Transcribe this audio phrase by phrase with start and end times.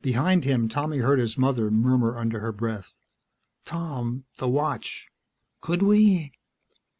[0.00, 2.92] Behind him, Tommy heard his mother murmur under her breath,
[3.64, 4.26] "Tom...
[4.36, 5.08] the watch;
[5.60, 6.30] could we?"